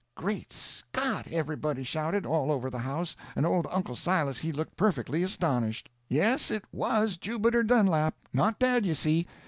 [0.19, 5.21] _""Great Scott!" everybody shouted, all over the house, and old Uncle Silas he looked perfectly
[5.21, 5.89] astonished.
[6.09, 8.15] "Yes, it was Jubiter Dunlap.
[8.33, 9.27] Not dead, you see.